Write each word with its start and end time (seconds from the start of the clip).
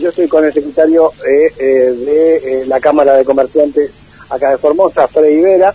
yo 0.00 0.08
estoy 0.08 0.28
con 0.28 0.44
el 0.44 0.52
secretario 0.52 1.12
eh, 1.26 1.52
eh, 1.58 1.62
de 1.62 2.66
la 2.66 2.80
Cámara 2.80 3.16
de 3.16 3.24
Comerciantes 3.24 3.90
acá 4.28 4.50
de 4.50 4.58
Formosa, 4.58 5.06
Freddy 5.08 5.40
Vera. 5.40 5.74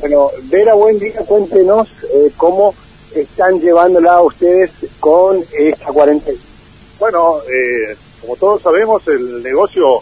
bueno, 0.00 0.30
Vera, 0.44 0.74
buen 0.74 0.98
día, 0.98 1.20
cuéntenos 1.26 1.88
cómo 2.36 2.74
están 3.14 3.60
llevándola 3.60 4.20
ustedes 4.20 4.70
con 5.00 5.42
esta 5.52 5.92
cuarentena. 5.92 6.38
Bueno, 6.98 7.40
como 8.20 8.36
todos 8.36 8.62
sabemos, 8.62 9.06
el 9.08 9.42
negocio 9.42 10.00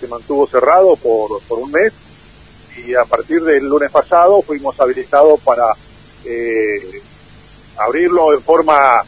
se 0.00 0.08
mantuvo 0.08 0.46
cerrado 0.46 0.96
por, 0.96 1.40
un 1.50 1.70
mes 1.70 1.92
y 2.86 2.94
a 2.94 3.04
partir 3.04 3.42
del 3.42 3.66
lunes 3.68 3.90
pasado 3.90 4.40
fuimos 4.40 4.78
habilitados 4.80 5.38
para 5.40 5.66
eh, 6.24 7.02
abrirlo 7.76 8.32
en 8.32 8.42
forma 8.42 9.04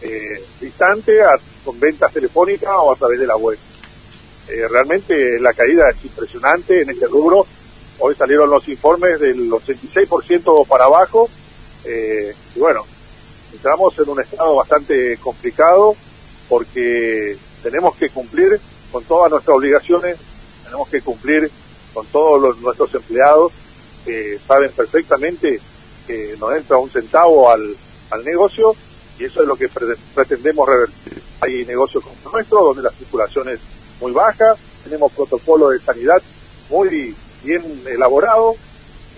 eh, 0.00 0.42
distante 0.60 1.22
con 1.64 1.78
ventas 1.78 2.12
telefónicas 2.12 2.72
o 2.74 2.92
a 2.92 2.96
través 2.96 3.18
de 3.20 3.26
la 3.26 3.36
web. 3.36 3.58
Eh, 4.48 4.68
realmente 4.68 5.40
la 5.40 5.52
caída 5.52 5.90
es 5.90 6.04
impresionante 6.04 6.82
en 6.82 6.90
este 6.90 7.06
rubro. 7.06 7.46
Hoy 7.98 8.14
salieron 8.14 8.50
los 8.50 8.68
informes 8.68 9.20
del 9.20 9.50
86% 9.50 10.66
para 10.66 10.84
abajo. 10.84 11.28
Eh, 11.84 12.34
y 12.54 12.58
bueno, 12.58 12.84
entramos 13.52 13.96
en 13.98 14.08
un 14.08 14.20
estado 14.20 14.56
bastante 14.56 15.16
complicado 15.18 15.94
porque 16.48 17.36
tenemos 17.62 17.96
que 17.96 18.10
cumplir 18.10 18.60
con 18.90 19.04
todas 19.04 19.30
nuestras 19.30 19.56
obligaciones, 19.56 20.18
tenemos 20.64 20.88
que 20.88 21.00
cumplir 21.00 21.50
con 21.94 22.04
todos 22.06 22.58
nuestros 22.60 22.94
empleados 22.94 23.52
que 24.04 24.38
saben 24.46 24.70
perfectamente 24.72 25.60
que 26.06 26.34
no 26.38 26.54
entra 26.54 26.78
un 26.78 26.90
centavo 26.90 27.50
al, 27.50 27.76
al 28.10 28.24
negocio 28.24 28.74
y 29.18 29.24
eso 29.24 29.42
es 29.42 29.48
lo 29.48 29.56
que 29.56 29.68
pretendemos 30.14 30.68
revertir. 30.68 31.21
Hay 31.42 31.64
negocios 31.64 32.04
como 32.04 32.32
nuestro 32.32 32.62
donde 32.62 32.82
la 32.82 32.90
circulación 32.90 33.48
es 33.48 33.58
muy 34.00 34.12
baja, 34.12 34.54
tenemos 34.84 35.10
protocolos 35.10 35.72
de 35.72 35.80
sanidad 35.80 36.22
muy 36.70 37.16
bien 37.42 37.82
elaborados 37.84 38.54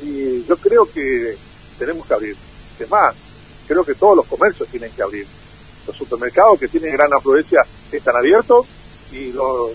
y 0.02 0.42
yo 0.46 0.56
creo 0.56 0.90
que 0.90 1.36
tenemos 1.78 2.06
que 2.06 2.14
abrir. 2.14 2.36
Es 2.80 2.90
más, 2.90 3.14
creo 3.68 3.84
que 3.84 3.94
todos 3.94 4.16
los 4.16 4.26
comercios 4.26 4.66
tienen 4.70 4.90
que 4.92 5.02
abrir. 5.02 5.26
Los 5.86 5.94
supermercados 5.94 6.58
que 6.58 6.68
tienen 6.68 6.94
gran 6.94 7.12
afluencia 7.12 7.62
están 7.92 8.16
abiertos 8.16 8.66
y 9.12 9.30
los, 9.32 9.72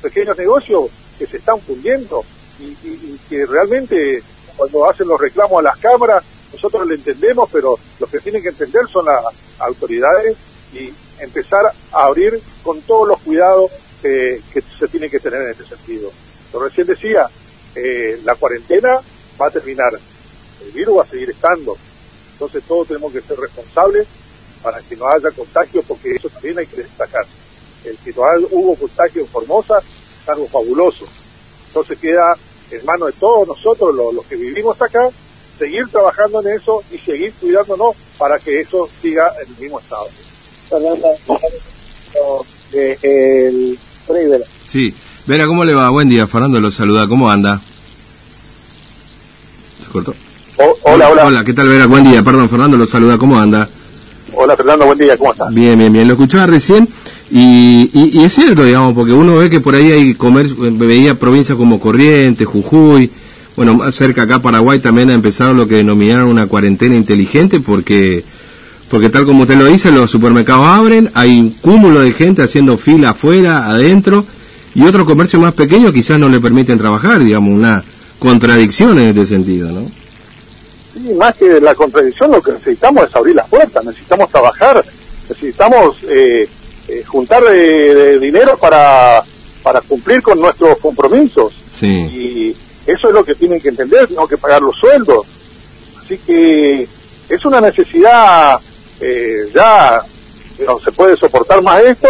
pequeños 0.00 0.36
negocios 0.36 0.90
que 1.20 1.26
se 1.28 1.36
están 1.36 1.60
fundiendo 1.60 2.24
y, 2.58 2.64
y, 2.64 3.20
que 3.28 3.46
realmente 3.46 4.22
cuando 4.56 4.88
hacen 4.88 5.06
los 5.06 5.20
reclamos 5.20 5.60
a 5.60 5.62
las 5.62 5.76
cámaras, 5.76 6.24
nosotros 6.52 6.84
lo 6.84 6.94
entendemos, 6.94 7.48
pero 7.52 7.78
los 8.00 8.10
que 8.10 8.18
tienen 8.18 8.42
que 8.42 8.48
entender 8.48 8.88
son 8.88 9.04
las 9.04 9.22
autoridades 9.60 10.36
y 10.72 10.92
empezar 11.20 11.66
a 11.92 12.04
abrir 12.04 12.40
con 12.62 12.80
todos 12.82 13.08
los 13.08 13.20
cuidados 13.20 13.70
que 14.02 14.40
se 14.78 14.88
tienen 14.88 15.10
que 15.10 15.20
tener 15.20 15.42
en 15.42 15.50
este 15.50 15.64
sentido. 15.64 16.10
Lo 16.52 16.60
recién 16.60 16.86
decía, 16.86 17.28
eh, 17.74 18.20
la 18.24 18.34
cuarentena 18.34 19.00
va 19.40 19.46
a 19.46 19.50
terminar, 19.50 19.92
el 20.64 20.72
virus 20.72 20.98
va 20.98 21.02
a 21.02 21.06
seguir 21.06 21.30
estando, 21.30 21.76
entonces 22.32 22.62
todos 22.64 22.88
tenemos 22.88 23.12
que 23.12 23.20
ser 23.20 23.38
responsables 23.38 24.06
para 24.62 24.80
que 24.80 24.96
no 24.96 25.08
haya 25.08 25.30
contagio, 25.30 25.82
porque 25.82 26.16
eso 26.16 26.28
también 26.28 26.58
hay 26.58 26.66
que 26.66 26.82
destacar. 26.82 27.24
El 27.84 27.96
que 27.98 28.12
no 28.12 28.22
hubo 28.50 28.76
contagio 28.76 29.22
en 29.22 29.28
Formosa 29.28 29.78
es 29.78 30.28
algo 30.28 30.46
fabuloso. 30.46 31.06
Entonces 31.68 31.98
queda 31.98 32.36
en 32.70 32.84
manos 32.84 33.08
de 33.08 33.20
todos 33.20 33.48
nosotros, 33.48 33.94
los, 33.94 34.24
que 34.26 34.36
vivimos 34.36 34.80
acá, 34.80 35.08
seguir 35.58 35.88
trabajando 35.88 36.40
en 36.42 36.56
eso 36.56 36.82
y 36.90 36.98
seguir 36.98 37.32
cuidándonos 37.40 37.96
para 38.18 38.38
que 38.38 38.60
eso 38.60 38.88
siga 39.00 39.32
en 39.42 39.52
el 39.52 39.60
mismo 39.60 39.80
estado. 39.80 40.08
Eh, 42.74 43.76
sí, 44.66 44.94
Vera, 45.26 45.46
¿cómo 45.46 45.64
le 45.64 45.74
va? 45.74 45.90
Buen 45.90 46.08
día, 46.08 46.26
Fernando 46.26 46.60
lo 46.60 46.70
saluda, 46.70 47.06
¿cómo 47.06 47.30
anda? 47.30 47.60
¿Se 49.84 49.90
cortó? 49.90 50.14
hola, 50.82 51.10
hola. 51.10 51.26
Hola, 51.26 51.44
¿qué 51.44 51.52
tal, 51.52 51.68
Vera? 51.68 51.86
Buen 51.86 52.04
día, 52.04 52.22
perdón, 52.22 52.48
Fernando 52.48 52.78
lo 52.78 52.86
saluda, 52.86 53.18
¿cómo 53.18 53.38
anda? 53.38 53.68
Hola, 54.34 54.56
Fernando, 54.56 54.86
buen 54.86 54.98
día, 54.98 55.16
¿cómo 55.18 55.32
estás? 55.32 55.52
Bien, 55.52 55.78
bien, 55.78 55.92
bien, 55.92 56.08
lo 56.08 56.14
escuchaba 56.14 56.46
recién 56.46 56.88
y, 57.30 57.90
y, 57.92 58.24
es 58.24 58.32
cierto, 58.32 58.64
digamos, 58.64 58.94
porque 58.94 59.12
uno 59.12 59.36
ve 59.36 59.50
que 59.50 59.60
por 59.60 59.74
ahí 59.74 59.92
hay 59.92 60.14
comercio, 60.14 60.56
veía 60.58 61.14
provincias 61.14 61.58
como 61.58 61.80
Corrientes, 61.80 62.46
Jujuy, 62.46 63.10
bueno, 63.56 63.74
más 63.74 63.94
cerca 63.94 64.22
acá 64.22 64.38
Paraguay 64.38 64.78
también 64.78 65.10
ha 65.10 65.14
empezado 65.14 65.52
lo 65.52 65.68
que 65.68 65.76
denominaron 65.76 66.28
una 66.28 66.46
cuarentena 66.46 66.96
inteligente 66.96 67.60
porque 67.60 68.24
porque 68.92 69.08
tal 69.08 69.24
como 69.24 69.44
usted 69.44 69.56
lo 69.56 69.64
dice, 69.64 69.90
los 69.90 70.10
supermercados 70.10 70.66
abren, 70.66 71.10
hay 71.14 71.40
un 71.40 71.48
cúmulo 71.48 72.02
de 72.02 72.12
gente 72.12 72.42
haciendo 72.42 72.76
fila 72.76 73.10
afuera, 73.10 73.64
adentro, 73.64 74.26
y 74.74 74.84
otros 74.84 75.06
comercios 75.06 75.40
más 75.40 75.54
pequeños 75.54 75.94
quizás 75.94 76.18
no 76.18 76.28
le 76.28 76.40
permiten 76.40 76.76
trabajar, 76.76 77.20
digamos, 77.20 77.54
una 77.54 77.82
contradicción 78.18 79.00
en 79.00 79.08
este 79.08 79.24
sentido, 79.24 79.72
¿no? 79.72 79.80
Sí, 80.92 81.14
más 81.14 81.34
que 81.36 81.58
la 81.58 81.74
contradicción, 81.74 82.32
lo 82.32 82.42
que 82.42 82.52
necesitamos 82.52 83.08
es 83.08 83.16
abrir 83.16 83.34
las 83.34 83.48
puertas, 83.48 83.82
necesitamos 83.82 84.30
trabajar, 84.30 84.84
necesitamos 85.26 85.96
eh, 86.10 86.46
eh, 86.88 87.02
juntar 87.06 87.42
de, 87.44 88.18
dinero 88.18 88.58
para, 88.58 89.22
para 89.62 89.80
cumplir 89.80 90.20
con 90.20 90.38
nuestros 90.38 90.76
compromisos. 90.80 91.54
Y 91.80 92.54
eso 92.86 93.08
es 93.08 93.14
lo 93.14 93.24
que 93.24 93.34
tienen 93.36 93.58
que 93.58 93.70
entender, 93.70 94.06
tenemos 94.06 94.28
que 94.28 94.36
pagar 94.36 94.60
los 94.60 94.76
sueldos. 94.78 95.26
Así 96.04 96.18
que 96.18 96.86
es 97.30 97.44
una 97.46 97.62
necesidad 97.62 98.60
eh, 99.02 99.50
ya 99.52 100.00
no 100.64 100.78
se 100.78 100.92
puede 100.92 101.16
soportar 101.16 101.60
más 101.60 101.82
esto 101.82 102.08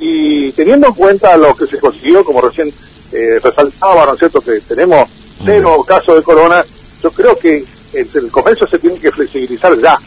y 0.00 0.50
teniendo 0.52 0.88
en 0.88 0.94
cuenta 0.94 1.36
lo 1.36 1.54
que 1.54 1.66
se 1.66 1.78
consiguió, 1.78 2.24
como 2.24 2.40
recién 2.40 2.72
eh, 3.12 3.38
resaltaba, 3.42 4.06
¿no 4.06 4.14
es 4.14 4.18
cierto?, 4.18 4.40
que 4.40 4.60
tenemos 4.60 5.08
cero 5.44 5.84
casos 5.86 6.16
de 6.16 6.22
corona, 6.22 6.64
yo 7.02 7.10
creo 7.10 7.38
que 7.38 7.64
el, 7.92 8.30
comercio 8.30 8.66
se 8.66 8.78
tiene 8.78 8.98
que 8.98 9.12
flexibilizar 9.12 9.78
ya. 9.78 9.98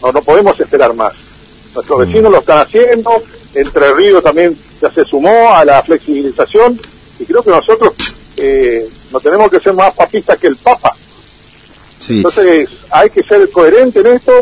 No, 0.00 0.10
no 0.10 0.22
podemos 0.22 0.58
esperar 0.58 0.94
más. 0.94 1.12
Nuestros 1.74 2.06
vecinos 2.06 2.32
lo 2.32 2.38
están 2.38 2.60
haciendo, 2.60 3.22
Entre 3.54 3.94
Ríos 3.94 4.24
también 4.24 4.56
ya 4.80 4.90
se 4.90 5.04
sumó 5.04 5.52
a 5.52 5.64
la 5.64 5.82
flexibilización 5.82 6.80
y 7.18 7.24
creo 7.24 7.42
que 7.42 7.50
nosotros 7.50 7.92
eh, 8.36 8.88
no 9.12 9.20
tenemos 9.20 9.50
que 9.50 9.60
ser 9.60 9.74
más 9.74 9.94
papistas 9.94 10.38
que 10.38 10.46
el 10.46 10.56
Papa. 10.56 10.96
Entonces 12.08 12.68
hay 12.90 13.10
que 13.10 13.22
ser 13.22 13.48
coherente 13.50 14.00
en 14.00 14.06
esto 14.08 14.32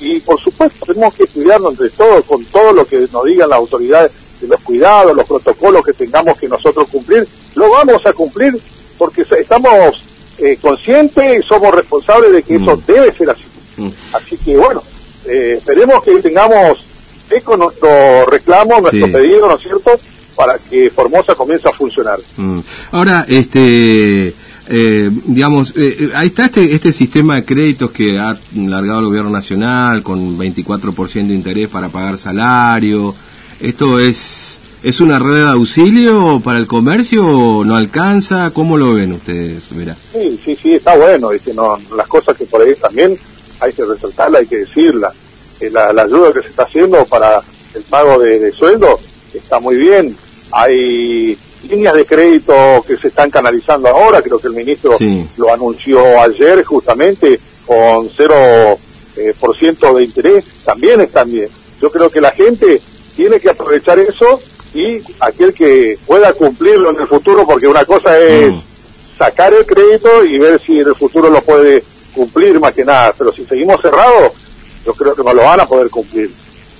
y 0.00 0.20
por 0.20 0.40
supuesto 0.40 0.86
tenemos 0.86 1.14
que 1.14 1.26
cuidarnos 1.26 1.72
entre 1.72 1.90
todos 1.90 2.24
con 2.24 2.44
todo 2.46 2.72
lo 2.72 2.86
que 2.86 3.06
nos 3.12 3.24
digan 3.24 3.50
las 3.50 3.58
autoridades 3.58 4.12
de 4.40 4.48
los 4.48 4.60
cuidados, 4.60 5.14
los 5.14 5.26
protocolos 5.26 5.84
que 5.84 5.92
tengamos 5.92 6.38
que 6.38 6.48
nosotros 6.48 6.88
cumplir, 6.90 7.26
lo 7.54 7.70
vamos 7.70 8.04
a 8.06 8.12
cumplir 8.12 8.58
porque 8.96 9.22
estamos 9.22 10.02
eh, 10.38 10.58
conscientes 10.60 11.44
y 11.44 11.46
somos 11.46 11.74
responsables 11.74 12.32
de 12.32 12.42
que 12.42 12.56
eso 12.56 12.76
mm. 12.76 12.82
debe 12.86 13.12
ser 13.12 13.30
así. 13.30 13.44
Mm. 13.76 13.88
Así 14.12 14.36
que 14.38 14.56
bueno, 14.56 14.82
eh, 15.26 15.56
esperemos 15.58 16.02
que 16.02 16.16
tengamos 16.20 16.84
eco 17.28 17.56
nuestro 17.56 18.26
reclamo, 18.26 18.80
nuestro 18.80 19.12
pedido, 19.12 19.46
¿no 19.46 19.54
es 19.54 19.62
cierto?, 19.62 19.92
para 20.34 20.58
que 20.58 20.88
Formosa 20.90 21.34
comience 21.34 21.68
a 21.68 21.72
funcionar. 21.72 22.18
Mm. 22.36 22.60
Ahora, 22.92 23.26
este... 23.28 24.34
Eh, 24.72 25.10
digamos, 25.24 25.74
eh, 25.76 26.12
ahí 26.14 26.28
está 26.28 26.44
este, 26.44 26.72
este 26.72 26.92
sistema 26.92 27.34
de 27.34 27.44
créditos 27.44 27.90
que 27.90 28.20
ha 28.20 28.38
largado 28.54 29.00
el 29.00 29.06
gobierno 29.06 29.30
nacional 29.30 30.04
con 30.04 30.38
24% 30.38 31.26
de 31.26 31.34
interés 31.34 31.68
para 31.68 31.88
pagar 31.88 32.16
salario. 32.16 33.12
¿Esto 33.60 33.98
es, 33.98 34.60
es 34.84 35.00
una 35.00 35.18
red 35.18 35.34
de 35.34 35.48
auxilio 35.48 36.40
para 36.44 36.60
el 36.60 36.68
comercio 36.68 37.26
o 37.26 37.64
no 37.64 37.74
alcanza? 37.74 38.52
¿Cómo 38.52 38.78
lo 38.78 38.94
ven 38.94 39.12
ustedes? 39.12 39.72
Mira. 39.72 39.96
Sí, 40.12 40.40
sí, 40.44 40.56
sí, 40.56 40.74
está 40.74 40.96
bueno. 40.96 41.30
Y 41.34 41.40
no, 41.52 41.76
las 41.96 42.06
cosas 42.06 42.36
que 42.36 42.46
por 42.46 42.62
ahí 42.62 42.72
también 42.76 43.18
hay 43.58 43.72
que 43.72 43.84
resaltarla, 43.84 44.38
hay 44.38 44.46
que 44.46 44.58
decirla. 44.58 45.12
Eh, 45.60 45.68
la, 45.70 45.90
ayuda 45.90 46.32
que 46.32 46.42
se 46.42 46.48
está 46.48 46.62
haciendo 46.62 47.04
para 47.06 47.42
el 47.74 47.82
pago 47.82 48.20
de, 48.20 48.52
sueldo 48.52 49.00
está 49.34 49.58
muy 49.58 49.76
bien. 49.76 50.16
Hay 50.52 51.36
líneas 51.68 51.94
de 51.94 52.04
crédito 52.04 52.84
que 52.86 52.96
se 52.96 53.08
están 53.08 53.30
canalizando 53.30 53.88
ahora, 53.88 54.22
creo 54.22 54.38
que 54.38 54.48
el 54.48 54.54
ministro 54.54 54.96
lo 55.36 55.52
anunció 55.52 56.20
ayer 56.20 56.64
justamente 56.64 57.38
con 57.66 58.08
0% 58.08 58.78
eh, 59.16 59.34
por 59.38 59.56
ciento 59.56 59.94
de 59.94 60.04
interés, 60.04 60.44
también 60.64 61.00
están 61.00 61.30
bien. 61.30 61.48
Yo 61.80 61.90
creo 61.90 62.10
que 62.10 62.20
la 62.20 62.30
gente 62.30 62.80
tiene 63.16 63.40
que 63.40 63.50
aprovechar 63.50 63.98
eso 63.98 64.40
y 64.72 65.02
aquel 65.20 65.52
que 65.52 65.98
pueda 66.06 66.32
cumplirlo 66.32 66.90
en 66.90 67.00
el 67.00 67.06
futuro, 67.06 67.44
porque 67.46 67.66
una 67.66 67.84
cosa 67.84 68.18
es 68.18 68.52
mm. 68.52 68.60
sacar 69.18 69.52
el 69.52 69.66
crédito 69.66 70.24
y 70.24 70.38
ver 70.38 70.60
si 70.60 70.80
en 70.80 70.88
el 70.88 70.94
futuro 70.94 71.28
lo 71.28 71.42
puede 71.42 71.82
cumplir 72.14 72.58
más 72.60 72.72
que 72.72 72.84
nada, 72.84 73.14
pero 73.16 73.32
si 73.32 73.44
seguimos 73.44 73.80
cerrados, 73.80 74.32
yo 74.84 74.94
creo 74.94 75.14
que 75.14 75.22
no 75.22 75.34
lo 75.34 75.42
van 75.42 75.60
a 75.60 75.66
poder 75.66 75.90
cumplir. 75.90 76.30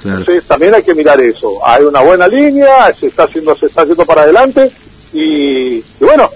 Entonces 0.05 0.44
también 0.44 0.75
hay 0.75 0.82
que 0.82 0.94
mirar 0.94 1.20
eso. 1.20 1.55
Hay 1.67 1.85
una 1.85 2.00
buena 2.00 2.26
línea, 2.26 2.93
se 2.99 3.08
está 3.08 3.25
haciendo, 3.25 3.55
se 3.56 3.67
está 3.67 3.82
haciendo 3.82 4.05
para 4.05 4.23
adelante 4.23 4.70
y, 5.12 5.81
bueno, 6.00 6.29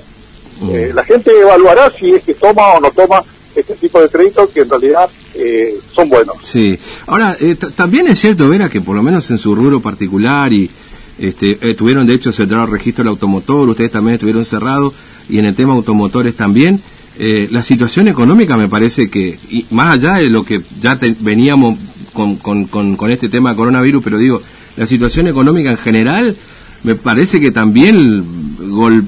mm. 0.60 0.70
eh, 0.70 0.90
la 0.94 1.04
gente 1.04 1.30
evaluará 1.40 1.90
si 1.90 2.10
es 2.14 2.22
que 2.24 2.34
toma 2.34 2.74
o 2.74 2.80
no 2.80 2.90
toma 2.90 3.22
este 3.54 3.74
tipo 3.74 4.00
de 4.00 4.08
créditos 4.08 4.50
que 4.50 4.60
en 4.60 4.70
realidad 4.70 5.08
eh, 5.34 5.74
son 5.94 6.08
buenos. 6.08 6.36
Sí. 6.42 6.78
Ahora, 7.06 7.36
eh, 7.40 7.56
también 7.74 8.08
es 8.08 8.18
cierto, 8.18 8.48
Vera, 8.48 8.68
que 8.68 8.80
por 8.80 8.96
lo 8.96 9.02
menos 9.02 9.30
en 9.30 9.38
su 9.38 9.54
rubro 9.54 9.80
particular 9.80 10.52
y 10.52 10.70
este, 11.18 11.58
eh, 11.60 11.74
tuvieron 11.74 12.06
de 12.06 12.14
hecho 12.14 12.32
cerrado 12.32 12.64
el 12.64 12.70
registro 12.70 13.04
del 13.04 13.10
automotor, 13.10 13.68
ustedes 13.68 13.92
también 13.92 14.14
estuvieron 14.14 14.44
cerrados 14.44 14.94
y 15.28 15.38
en 15.38 15.46
el 15.46 15.54
tema 15.54 15.74
automotores 15.74 16.36
también. 16.36 16.82
Eh, 17.16 17.48
la 17.52 17.62
situación 17.62 18.08
económica 18.08 18.56
me 18.56 18.68
parece 18.68 19.08
que, 19.08 19.38
y 19.48 19.66
más 19.70 19.94
allá 19.94 20.14
de 20.14 20.28
lo 20.30 20.44
que 20.44 20.60
ya 20.80 20.98
veníamos 21.20 21.78
con, 22.14 22.36
con, 22.36 22.96
con, 22.96 23.10
este 23.10 23.28
tema 23.28 23.50
de 23.50 23.56
coronavirus, 23.56 24.02
pero 24.02 24.16
digo, 24.16 24.40
la 24.76 24.86
situación 24.86 25.28
económica 25.28 25.70
en 25.70 25.78
general, 25.78 26.36
me 26.82 26.94
parece 26.94 27.40
que 27.40 27.50
también 27.50 28.24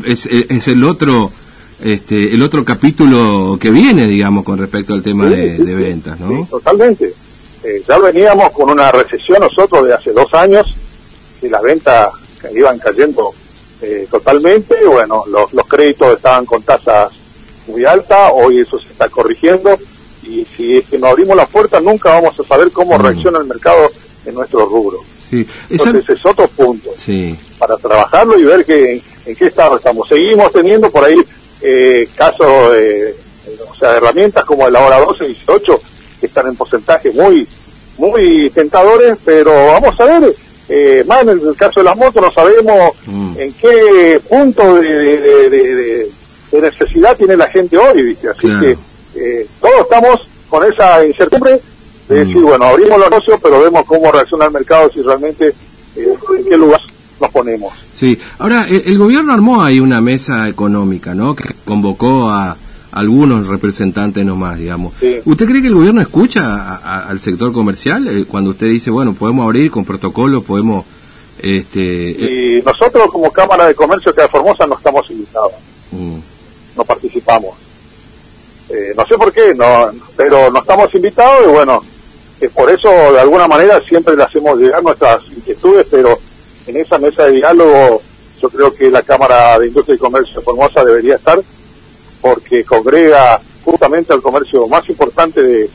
es, 0.04 0.26
es 0.26 0.68
el 0.68 0.84
otro 0.84 1.30
este, 1.82 2.32
el 2.32 2.42
otro 2.42 2.64
capítulo 2.64 3.58
que 3.60 3.70
viene, 3.70 4.06
digamos, 4.06 4.44
con 4.44 4.58
respecto 4.58 4.94
al 4.94 5.02
tema 5.02 5.26
de, 5.26 5.58
ventas, 5.58 6.18
¿no? 6.18 6.46
totalmente. 6.50 7.12
Eh, 7.62 7.82
ya 7.86 7.98
veníamos 7.98 8.50
con 8.52 8.70
una 8.70 8.90
recesión 8.92 9.40
nosotros 9.40 9.86
de 9.86 9.94
hace 9.94 10.12
dos 10.12 10.32
años, 10.34 10.74
y 11.42 11.48
las 11.48 11.62
ventas 11.62 12.08
iban 12.54 12.78
cayendo 12.78 13.32
eh, 13.82 14.06
totalmente, 14.10 14.74
bueno, 14.86 15.24
los, 15.26 15.52
los 15.52 15.66
créditos 15.66 16.16
estaban 16.16 16.46
con 16.46 16.62
tasas 16.62 17.12
muy 17.66 17.84
altas, 17.84 18.30
hoy 18.32 18.60
eso 18.60 18.78
se 18.78 18.88
está 18.88 19.08
corrigiendo, 19.08 19.76
y 20.26 20.46
si 20.56 20.78
es 20.78 20.88
que 20.88 20.98
no 20.98 21.08
abrimos 21.08 21.36
las 21.36 21.48
puertas 21.48 21.82
nunca 21.82 22.10
vamos 22.10 22.38
a 22.38 22.44
saber 22.44 22.70
cómo 22.72 22.98
mm. 22.98 23.02
reacciona 23.02 23.38
el 23.38 23.44
mercado 23.44 23.88
en 24.24 24.34
nuestro 24.34 24.66
rubro. 24.66 24.98
Sí. 25.30 25.46
Entonces 25.70 26.08
es 26.08 26.26
otro 26.26 26.46
punto 26.48 26.90
sí. 26.98 27.36
para 27.58 27.76
trabajarlo 27.76 28.38
y 28.38 28.44
ver 28.44 28.64
que, 28.64 29.02
en 29.24 29.36
qué 29.36 29.46
estado 29.46 29.76
estamos. 29.76 30.08
Seguimos 30.08 30.52
teniendo 30.52 30.90
por 30.90 31.04
ahí 31.04 31.16
eh, 31.62 32.08
casos, 32.14 32.46
o 32.46 33.74
sea, 33.76 33.96
herramientas 33.96 34.44
como 34.44 34.68
la 34.68 34.80
hora 34.80 35.00
12 35.00 35.24
y 35.24 35.28
18 35.28 35.80
que 36.20 36.26
están 36.26 36.46
en 36.46 36.56
porcentajes 36.56 37.14
muy 37.14 37.46
muy 37.98 38.50
tentadores, 38.50 39.18
pero 39.24 39.50
vamos 39.68 39.98
a 40.00 40.04
ver, 40.04 40.34
eh, 40.68 41.04
más 41.06 41.22
en 41.22 41.30
el, 41.30 41.56
caso 41.56 41.80
de 41.80 41.84
las 41.84 41.96
motos 41.96 42.22
no 42.22 42.30
sabemos 42.30 42.92
mm. 43.06 43.34
en 43.38 43.52
qué 43.54 44.20
punto 44.28 44.74
de, 44.74 46.08
necesidad 46.52 47.16
tiene 47.16 47.36
la 47.36 47.48
gente 47.48 47.76
hoy, 47.76 48.02
¿viste? 48.02 48.28
así 48.30 48.48
que 48.60 48.76
eh, 49.16 49.46
todos 49.60 49.80
estamos 49.82 50.28
con 50.48 50.64
esa 50.70 51.04
incertidumbre 51.06 51.60
de 52.08 52.14
decir, 52.24 52.38
mm. 52.38 52.46
bueno, 52.46 52.64
abrimos 52.66 52.98
los 52.98 53.10
negocios, 53.10 53.40
pero 53.42 53.60
vemos 53.60 53.84
cómo 53.86 54.12
reacciona 54.12 54.46
el 54.46 54.52
mercado, 54.52 54.90
si 54.90 55.02
realmente 55.02 55.48
eh, 55.96 56.14
en 56.38 56.44
qué 56.44 56.56
lugar 56.56 56.80
nos 57.20 57.30
ponemos. 57.30 57.72
Sí, 57.92 58.18
ahora 58.38 58.66
el, 58.68 58.98
gobierno 58.98 59.32
armó 59.32 59.62
ahí 59.62 59.80
una 59.80 60.00
mesa 60.00 60.48
económica, 60.48 61.14
¿no? 61.14 61.34
Que 61.34 61.44
convocó 61.64 62.28
a 62.28 62.56
algunos 62.92 63.46
representantes 63.48 64.24
nomás, 64.24 64.58
digamos. 64.58 64.94
¿Usted 65.24 65.46
cree 65.46 65.60
que 65.60 65.68
el 65.68 65.74
gobierno 65.74 66.00
escucha 66.00 66.76
al 67.08 67.18
sector 67.18 67.52
comercial 67.52 68.06
eh, 68.08 68.24
cuando 68.26 68.50
usted 68.50 68.68
dice, 68.68 68.90
bueno, 68.90 69.14
podemos 69.14 69.44
abrir 69.44 69.70
con 69.70 69.84
protocolo, 69.84 70.42
podemos... 70.42 70.84
Este, 71.38 72.10
eh? 72.10 72.58
y 72.58 72.62
nosotros 72.64 73.10
como 73.12 73.30
Cámara 73.30 73.66
de 73.66 73.74
Comercio 73.74 74.10
de 74.10 74.26
Formosa 74.26 74.66
no 74.66 74.74
estamos 74.74 75.10
invitados, 75.10 75.52
mm. 75.92 76.16
no 76.76 76.84
participamos. 76.84 77.65
Eh, 78.68 78.94
no 78.96 79.06
sé 79.06 79.16
por 79.16 79.32
qué, 79.32 79.54
no, 79.54 79.90
pero 80.16 80.50
no 80.50 80.60
estamos 80.60 80.92
invitados 80.94 81.46
y 81.46 81.50
bueno, 81.50 81.82
por 82.54 82.70
eso 82.70 82.88
de 83.12 83.20
alguna 83.20 83.48
manera 83.48 83.80
siempre 83.80 84.16
le 84.16 84.24
hacemos 84.24 84.58
llegar 84.58 84.82
nuestras 84.82 85.22
inquietudes, 85.28 85.86
pero 85.90 86.18
en 86.66 86.76
esa 86.76 86.98
mesa 86.98 87.24
de 87.24 87.32
diálogo 87.32 88.02
yo 88.40 88.48
creo 88.50 88.74
que 88.74 88.90
la 88.90 89.02
Cámara 89.02 89.58
de 89.58 89.68
Industria 89.68 89.94
y 89.94 89.98
Comercio 89.98 90.38
de 90.38 90.44
Formosa 90.44 90.84
debería 90.84 91.14
estar 91.14 91.40
porque 92.20 92.64
congrega 92.64 93.40
justamente 93.64 94.12
al 94.12 94.22
comercio 94.22 94.66
más 94.68 94.88
importante 94.88 95.42
de, 95.42 95.70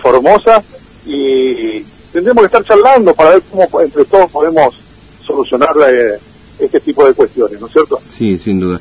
Formosa 0.00 0.62
y 1.04 1.80
tendremos 2.14 2.40
que 2.40 2.46
estar 2.46 2.64
charlando 2.64 3.12
para 3.12 3.30
ver 3.30 3.42
cómo 3.50 3.80
entre 3.82 4.06
todos 4.06 4.30
podemos 4.30 4.74
solucionar 5.22 5.74
eh, 5.86 6.18
este 6.58 6.80
tipo 6.80 7.06
de 7.06 7.12
cuestiones, 7.12 7.60
¿no 7.60 7.66
es 7.66 7.72
cierto? 7.74 8.00
Sí, 8.08 8.38
sin 8.38 8.58
duda. 8.58 8.80